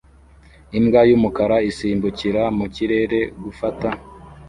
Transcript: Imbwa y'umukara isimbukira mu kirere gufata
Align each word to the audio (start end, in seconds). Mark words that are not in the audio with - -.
Imbwa 0.77 1.01
y'umukara 1.09 1.57
isimbukira 1.69 2.41
mu 2.57 2.65
kirere 2.75 3.19
gufata 3.43 3.89